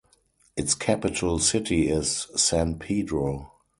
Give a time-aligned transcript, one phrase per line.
[0.57, 3.51] Its capital city is San Pedro.